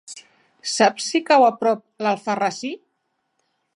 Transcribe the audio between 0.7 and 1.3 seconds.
Saps si